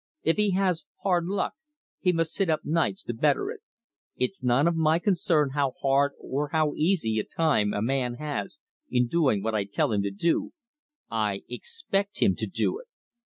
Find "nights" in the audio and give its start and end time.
2.65-3.03